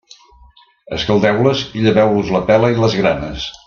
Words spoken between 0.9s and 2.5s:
Escaldeu-les i lleveu-los la